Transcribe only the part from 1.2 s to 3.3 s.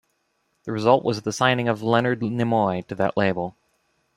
the signing of Leonard Nimoy to that